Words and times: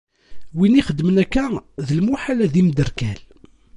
Win 0.57 0.77
ixeddmen 0.81 1.17
akka, 1.23 1.45
d 1.87 1.89
lmuḥal 1.97 2.39
ad 2.45 2.53
imderkal. 2.61 3.19